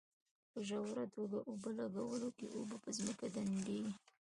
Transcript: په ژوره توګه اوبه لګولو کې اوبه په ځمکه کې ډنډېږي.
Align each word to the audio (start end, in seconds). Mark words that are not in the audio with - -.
په 0.51 0.59
ژوره 0.67 1.05
توګه 1.15 1.37
اوبه 1.49 1.69
لګولو 1.79 2.29
کې 2.37 2.45
اوبه 2.57 2.75
په 2.83 2.89
ځمکه 2.97 3.25
کې 3.27 3.31
ډنډېږي. 3.33 3.93